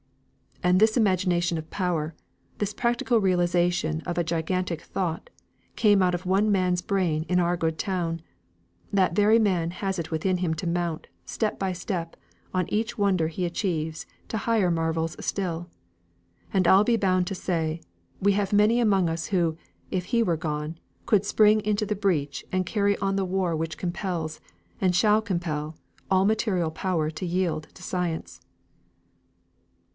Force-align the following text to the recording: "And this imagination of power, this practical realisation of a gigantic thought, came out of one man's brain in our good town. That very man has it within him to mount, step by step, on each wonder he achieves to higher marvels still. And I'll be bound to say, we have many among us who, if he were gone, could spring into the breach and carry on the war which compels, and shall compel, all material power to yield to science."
"And 0.63 0.79
this 0.79 0.97
imagination 0.97 1.57
of 1.57 1.69
power, 1.69 2.15
this 2.59 2.73
practical 2.73 3.19
realisation 3.19 4.01
of 4.01 4.17
a 4.17 4.23
gigantic 4.23 4.81
thought, 4.81 5.29
came 5.75 6.01
out 6.01 6.13
of 6.15 6.25
one 6.25 6.51
man's 6.51 6.81
brain 6.81 7.23
in 7.27 7.39
our 7.39 7.55
good 7.55 7.77
town. 7.77 8.21
That 8.93 9.15
very 9.15 9.37
man 9.39 9.69
has 9.71 9.99
it 9.99 10.11
within 10.11 10.37
him 10.37 10.53
to 10.55 10.67
mount, 10.67 11.07
step 11.25 11.59
by 11.59 11.73
step, 11.73 12.15
on 12.53 12.67
each 12.69 12.97
wonder 12.97 13.27
he 13.27 13.45
achieves 13.45 14.05
to 14.29 14.37
higher 14.37 14.71
marvels 14.71 15.15
still. 15.19 15.67
And 16.51 16.67
I'll 16.67 16.83
be 16.83 16.97
bound 16.97 17.27
to 17.27 17.35
say, 17.35 17.81
we 18.19 18.33
have 18.33 18.53
many 18.53 18.79
among 18.79 19.07
us 19.07 19.27
who, 19.27 19.57
if 19.91 20.05
he 20.05 20.21
were 20.23 20.37
gone, 20.37 20.79
could 21.07 21.25
spring 21.25 21.59
into 21.61 21.85
the 21.85 21.95
breach 21.95 22.43
and 22.51 22.65
carry 22.65 22.97
on 22.99 23.15
the 23.17 23.25
war 23.25 23.55
which 23.55 23.77
compels, 23.79 24.39
and 24.79 24.95
shall 24.95 25.21
compel, 25.21 25.75
all 26.09 26.25
material 26.25 26.71
power 26.71 27.11
to 27.11 27.25
yield 27.25 27.67
to 27.75 27.83
science." 27.83 28.41